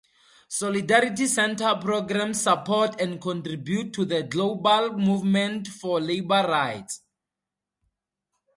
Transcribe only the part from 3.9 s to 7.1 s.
to the global movement for labor rights.